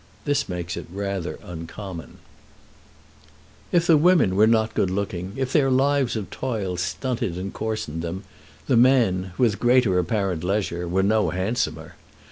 [0.25, 2.17] This makes it rather uncommon.
[3.71, 6.15] [Illustration: Cattle at the Fountains] If the women were not good looking, if their lives
[6.15, 8.23] of toil stunted and coarsened them,
[8.65, 11.93] the men, with greater apparent leisure, were no handsomer.